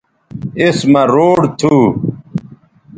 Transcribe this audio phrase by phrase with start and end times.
[0.61, 1.73] اس مہ روڈ تھو